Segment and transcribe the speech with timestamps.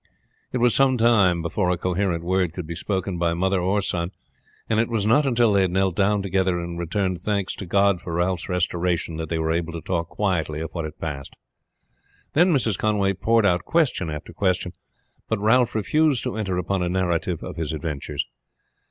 [0.51, 4.09] It was some time before a coherent word could be spoken by mother or son,
[4.67, 8.01] and it was not until they had knelt down together and returned thanks to God
[8.01, 11.35] for Ralph's restoration that they were able to talk quietly of what had passed.
[12.33, 12.79] Then Mrs.
[12.79, 14.73] Conway poured out question after question,
[15.29, 18.25] but Ralph refused to enter upon a narrative of his adventures.